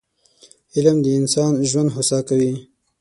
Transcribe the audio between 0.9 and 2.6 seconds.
د انسان ژوند هوسا کوي